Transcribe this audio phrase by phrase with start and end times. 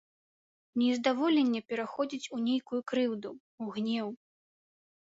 [0.81, 3.29] Нездаволенне пераходзіць у нейкую крыўду,
[3.67, 4.07] у гнеў.